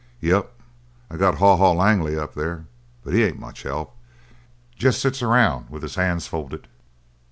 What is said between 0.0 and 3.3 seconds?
"Yep. I got Haw Haw Langley up there. But he